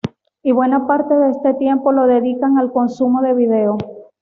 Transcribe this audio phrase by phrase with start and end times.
[0.41, 3.77] Y buena parte de este tiempo lo dedican al consumo de vídeo.